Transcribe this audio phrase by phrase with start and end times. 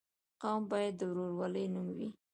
[0.41, 2.09] قوم باید د ورورولۍ نوم وي.